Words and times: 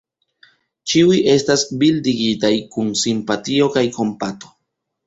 Ĉiuj 0.93 1.17
estas 1.35 1.67
bildigitaj 1.83 2.53
kun 2.73 2.91
simpatio 3.07 3.71
kaj 3.79 3.87
kompato. 4.01 4.57